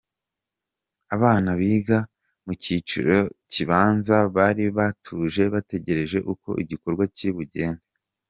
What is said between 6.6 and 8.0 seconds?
igikorwa kiri bugende.